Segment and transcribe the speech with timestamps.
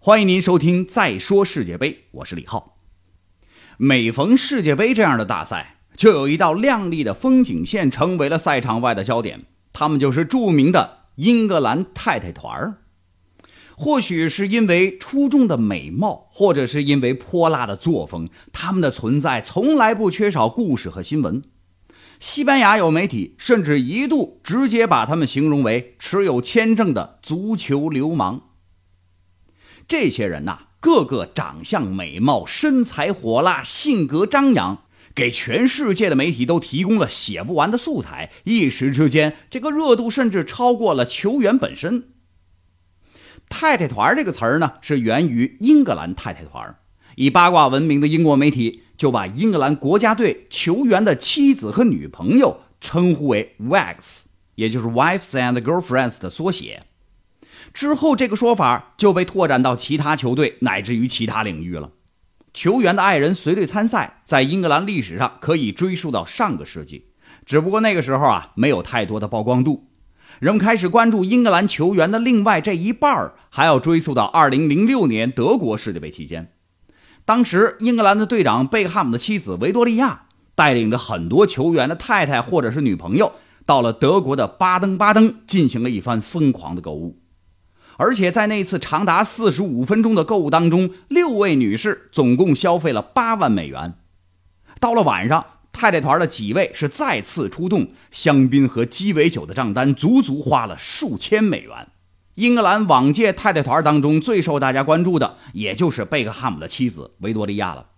[0.00, 2.76] 欢迎您收听《再说世界杯》，我是李浩。
[3.78, 12.78] 每逢世界杯这样的大赛，就有一道亮丽的风景线成为了赛场外的焦点，他们就是著名的英格兰太太团儿。
[13.76, 21.42] 或许是因为出众的美貌，或者是因为泼辣的作风，他们的存在从来不缺少故事和新闻。
[22.20, 28.42] 西班牙有媒体甚至一度直接把他们形容为持有签证的足球流氓。
[29.88, 34.82] 这些人呐，个个长相美貌，身材火辣，性格张扬，
[35.14, 38.30] 给全世界的媒体都提供了写不完的素材。
[38.44, 42.10] 一时之间，这个热度甚至超过了球员本身。
[43.48, 46.76] 太太团这个词儿呢，是源于英格兰太太团，
[47.16, 54.24] 以八卦闻名的英国媒体就把英格兰国家队球员的妻子和女朋友称呼为 “wags”，
[54.56, 56.82] 也就是 “wives and girlfriends” 的缩写。
[57.72, 61.90] 之后，这个说法就被拓展到其他球队乃至于其他领域了。
[62.54, 67.06] 球员的爱人随队参赛，在英格兰历史上可以追溯到上个世纪，
[67.44, 69.84] 只不过那个时候啊，没有太多的曝光度。
[70.40, 76.52] 人们开始关注英格兰球员的另外这一半儿，还要追溯到2006年德国世界杯期间。
[77.24, 80.22] 当时，英格兰的队长贝克汉姆的妻子维多利亚
[80.54, 83.32] 带领着很多球员的太太或者是女朋友，
[83.66, 87.17] 到了德国的巴登巴登，进行了一番疯狂的购物。
[87.98, 93.94] 而且在那次长达四十五分钟的购物当中，六位女士总共消费了八万美元。
[94.78, 101.88] 到了晚上，太太团的几位是再次出动，香槟和鸡尾酒的账单足足花了数千美元。
[102.36, 107.88] 英格兰往届太太团当中最受大家关注的，也就是贝克汉姆的妻子维多利亚了。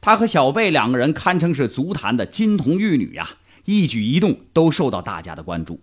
[0.00, 3.28] 她和小贝两个人堪称是足坛的金童玉女呀，
[3.66, 5.80] 一举一动都受到大家的关注。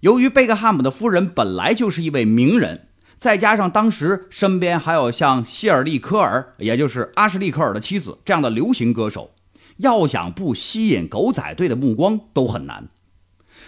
[0.00, 2.88] 由于贝克汉姆的夫人本来就是一位名人。
[3.22, 9.30] 再加上当时身边还有像希尔利科尔，也就是阿什利科尔的妻子这样的流行歌手，
[9.76, 12.88] 要想不吸引狗仔队的目光都很难。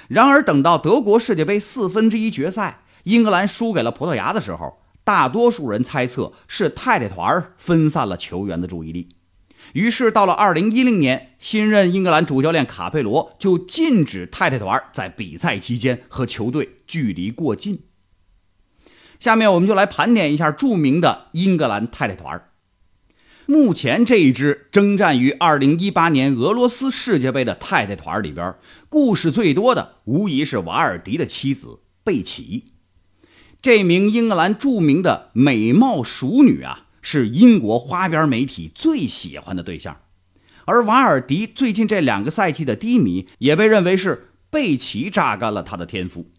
[0.09, 9.11] 然而，等到德国世界杯四分之一决赛，英格兰输给了葡萄牙的时候，大多数人猜测是太太团分散了球员的注意力。
[9.75, 17.85] 于是，到了二零一零年，新任英格兰主教练卡佩罗就禁止太太团在比赛期间和球队距离过近。
[19.25, 22.51] 下面我们就来盘点一下著名的英格兰太太团儿。
[23.47, 28.55] 目前这一支征战于2018年俄罗斯世界杯的太太团里边，
[28.91, 32.65] 故事最多的无疑是瓦尔迪的妻子贝奇。
[33.63, 40.03] 这名英格兰著名的美貌熟女啊，是英国花边媒体最喜欢的对象。
[40.67, 46.31] 而瓦尔迪最近这两个赛季的低迷，也被认为是贝奇榨干了他的天赋。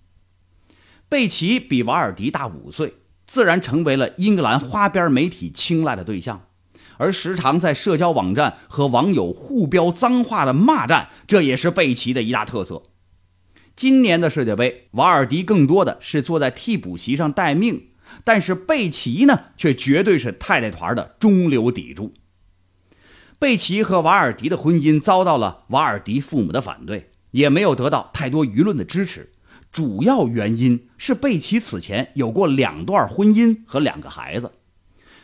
[1.07, 2.95] 贝奇比瓦尔迪大五岁，
[3.27, 6.47] 自然成为了英格兰花边媒体青睐的对象，
[6.97, 12.81] 而时常在社交网站和网友互飙脏话的骂战，这也是贝奇的一大特色。
[13.75, 17.89] 今年的世界杯，瓦尔迪更多的是坐在替补席上待命，
[18.23, 22.13] 但是贝奇呢，却绝对是太太团的中流砥柱。
[23.37, 29.33] 贝奇和瓦尔迪的婚姻遭到了瓦尔迪父母的反对，也没有得到太多舆论的支持。
[29.75, 34.53] 主要原因是贝奇此前有过两段婚姻和两个孩子，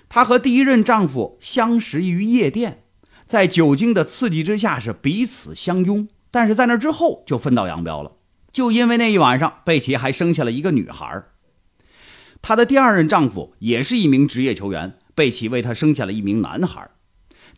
[0.10, 2.84] 她和第一任丈夫相识于夜店，
[3.26, 8.18] 在酒精的刺激之下是彼此相拥，但是在那之后就分道扬镳了。
[8.52, 11.24] 就因为那一晚上，贝奇还生下了一个女孩。
[12.42, 16.90] 她的第二任丈夫也是一名职业球员，贝奇为他生下了一名男孩，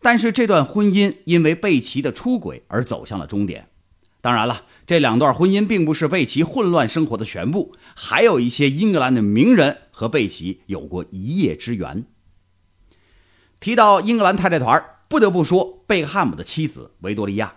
[0.00, 3.66] 但是这段婚姻因为贝奇的出轨而走向了终点。
[4.24, 12.06] 当然了，这两段婚姻并不是贝奇混乱生活的全部，还有一些英格兰的名人和贝奇有过一夜之缘。
[13.60, 17.56] 提到英格兰太太团，不得不说贝克汉姆的妻子维多利亚。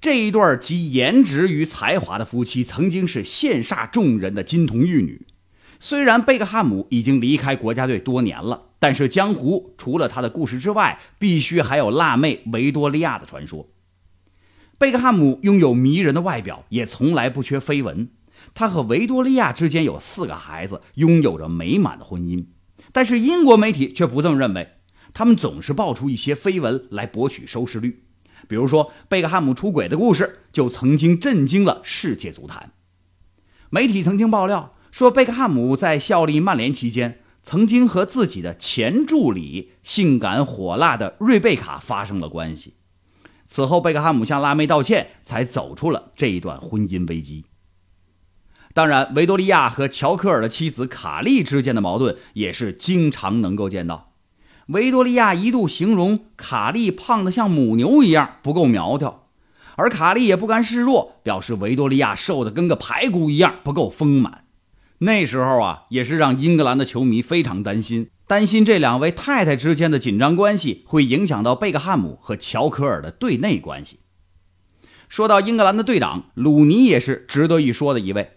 [0.00, 5.26] 这一对集颜值与才华的夫妻，曾经是羡煞众人的金童玉女。
[5.80, 13.66] 虽然贝克汉姆已经离开国家队多年了，但是江湖除了他的故事之外，必须还有辣妹维多利亚的传说。
[14.80, 18.08] 贝克汉姆拥有迷人的外表，也从来不缺绯闻。
[18.54, 22.46] 他和维多利亚之间有四个孩子，拥有着美满的婚姻。
[22.90, 24.76] 但是英国媒体却不这么认为，
[25.12, 28.04] 他们总是爆出一些绯闻来博取收视率。
[28.48, 32.72] 比如说，贝克汉姆出轨的故事就曾经震惊了世界足坛。
[33.68, 42.76] 媒体曾经爆料说，贝克汉姆在效力曼联期间，曾经和自己的前助理性感火辣的瑞贝卡发生了关系。
[43.52, 47.44] 此后，贝克汉姆向辣妹道歉，才走出了这一段婚姻危机。
[48.72, 54.12] 当然，维多利亚和乔科尔的妻子卡利之间的矛盾也是经常能够见到。
[54.68, 59.26] 维多利亚一度形容卡利胖得像母牛一样，不够苗条，
[59.74, 64.44] 而卡利也不甘示弱，表示维多利亚瘦得跟个排骨一样，不够丰满。
[64.98, 73.98] 那时候啊，也是让英格兰的球迷非常担心，担心这两位太太之间的紧张关系会影响到贝克汉姆和乔科尔的队内关系。
[75.08, 78.34] 说到英格兰的队长鲁尼，也是值得一说的一位。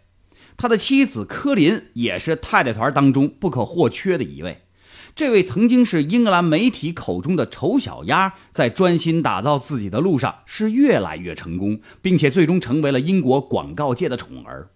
[0.57, 4.63] 他的妻子科林也是太太团当中不可或缺的一位。
[5.15, 14.71] 这位曾经是英格兰媒体口中的丑小鸭，在专心打造自己的路上是越来越成功，并且最终成为了英国广告界的宠儿。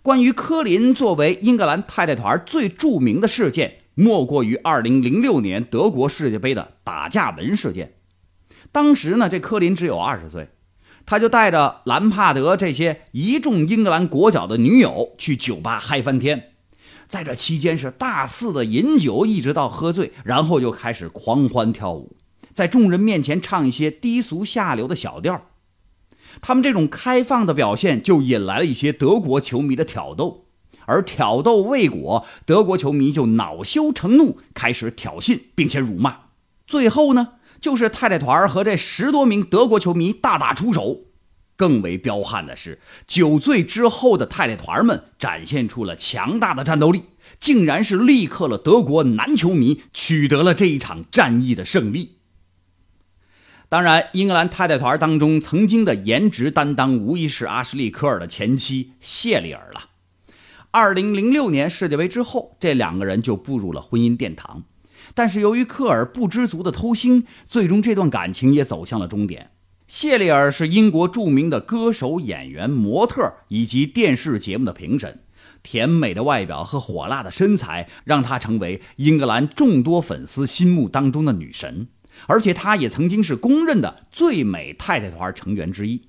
[0.00, 7.94] 关于科林作为英格兰太太团最著名的事件，莫过于2006年德国世界杯的打架门事件。
[8.72, 10.48] 当时呢，这科林只有二十岁。
[11.06, 16.52] 他就带着兰帕德这些一众英格兰国脚的女友去酒吧嗨翻天，
[17.06, 22.16] 在这期间是大肆的饮酒，一直到喝醉，然后就开始狂欢跳舞，
[22.54, 25.50] 在众人面前唱一些低俗下流的小调。
[26.40, 30.43] 他们这种开放的表现就引来了一些德国球迷的挑逗，
[30.86, 36.16] 而挑逗未果，德国球迷就恼羞成怒，开始挑衅并且辱骂。
[36.66, 37.34] 最后呢？
[37.60, 40.98] 就是太太团和这十多名德国球迷大打出手，
[41.56, 47.04] 更为彪悍的是，酒醉之后的太太团们展现出了强大的战斗力，
[47.40, 52.16] 竟然是力克了德国男球迷，取得了这一场战役的胜利。
[53.70, 59.80] 当然，英格兰太太团当中曾经的颜值担当，无疑是阿什利·科尔的前妻谢丽尔了。
[60.74, 64.64] 二零零六年世界杯之后，这两个人就步入了婚姻殿堂。
[65.14, 69.52] 但是由于科尔不知足的偷腥，最终这段感情也走向了终点。
[69.86, 75.20] 谢丽尔是英国著名的歌手、演员、模特以及电视节目的评审，
[75.62, 81.86] 甜美的外表和火辣的身材让她成为英格兰众多粉丝心目当中的女神，
[82.26, 86.08] 而且她也曾经是公认的最美太太团成员之一。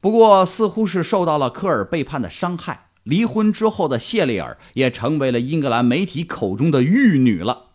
[0.00, 7.70] 不过，似乎是受到了科尔背叛的伤害，离婚之后的谢丽尔也成为了英格兰媒体口中的玉女了。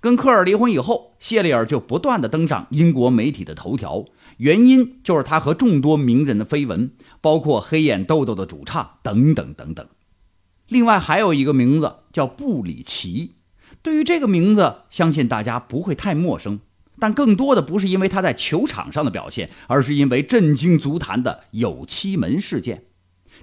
[0.00, 4.04] 跟科尔离婚以后，谢丽尔就不断的登上英国媒体的头条，
[4.36, 6.90] 原因就是她和众多名人的绯闻，
[7.22, 9.86] 包括黑眼豆豆的主唱等等等等。
[10.68, 13.34] 另外还有一个名字叫布里奇，
[13.82, 16.60] 对于这个名字，相信大家不会太陌生，
[16.98, 22.84] 但更多的不是因为他在球场上的表现，而是因为震惊足坛的有期门事件。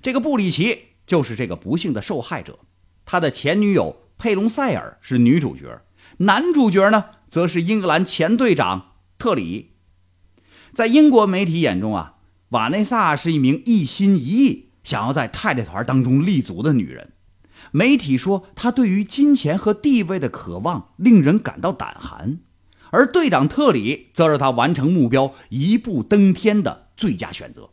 [0.01, 2.59] 这个布里奇就是这个不幸的受害者，
[3.05, 5.81] 他的前女友佩隆塞尔是女主角。
[6.17, 9.71] 男主角呢，则是英格兰前队长特里。
[10.73, 12.15] 在英国媒体眼中啊，
[12.49, 17.13] 瓦内萨是一名一心一意想要在太太团当中立足的女人。
[17.71, 22.39] 媒体说她对于金钱和地位的渴望令人感到胆寒，
[22.91, 27.71] 而队长特里则是她完成目标、一步登天的最佳选择。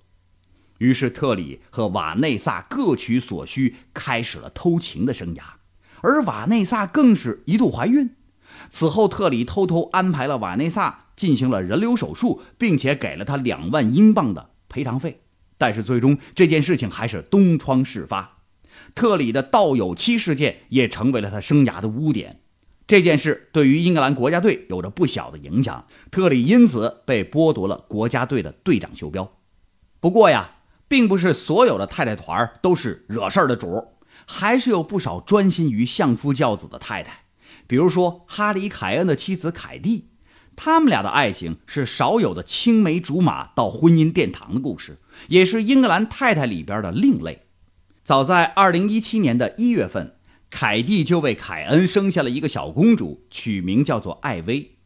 [0.78, 5.42] 于是，特里和瓦内萨各取所需，开始了偷情的生涯，
[6.00, 8.10] 而瓦内萨更是一度怀孕。
[8.70, 15.22] 此后，特里偷偷安排了瓦内萨进行了人流手术，并且给了他两万英镑的赔偿费。
[15.56, 18.38] 但是，最终这件事情还是东窗事发。
[18.94, 22.40] 特里的盗有妻事件也成为了他生涯的污点。
[22.86, 29.36] 这件事对于英格兰国家队有着不小的影响，特里因此被剥夺了国家队的队长袖标。
[30.00, 30.57] 不过呀，
[30.88, 33.88] 并不是所有的太太团都是惹事儿的主，
[34.26, 37.24] 还是有不少专心于相夫教子的太太。
[37.66, 40.08] 比如说，哈里·凯恩的妻子凯蒂，
[40.56, 47.42] 他们俩的爱情是少有的青梅竹马到婚姻殿堂的故事，也是英格兰太太里边的另类。
[48.02, 50.14] 早在2017年的一月份，
[50.48, 54.77] 凯蒂就为凯恩生下了一个小公主，取名叫做艾薇。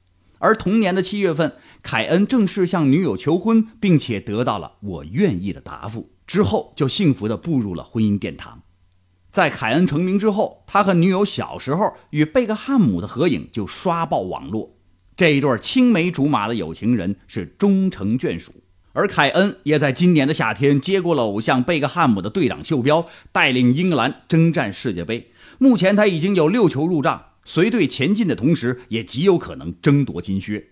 [0.43, 1.53] 而同年的七月份，
[1.85, 8.63] 凯恩正式向女友求婚，并且得到了“我愿意”的答复，之后就幸福地步入了婚姻殿堂。
[9.31, 14.73] 在凯恩成名之后，他和女友小时候与贝克汉姆的合影就刷爆网络。
[15.15, 18.53] 这一对青梅竹马的有情人是终成眷属，
[18.93, 25.31] 而凯恩也在今年的夏天接过了偶像贝克汉姆的队长袖标，带领英格兰征战世界杯。
[25.59, 30.71] 目前他已经有六球入账，随队前进的同时，也极有可能争夺金靴。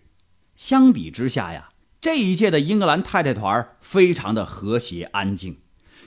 [0.55, 5.59] 相比之下呀，这一届的英格兰太太团非常的和谐安静，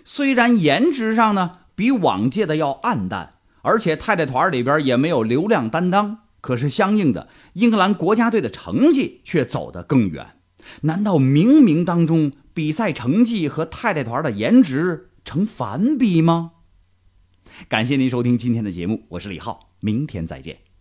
[0.03, 1.59] 虽然颜值上呢。
[1.75, 6.19] 比往届的要暗淡，而且太太团里边也没有流量担当。
[6.39, 10.35] 可是相应的，英格兰国家队的成绩却走得更远。
[10.81, 16.51] 难道冥冥当中比赛成绩和太太团的颜值成反比吗？
[17.69, 20.72] 感谢您收听今天的节目，我是李浩，明天再见。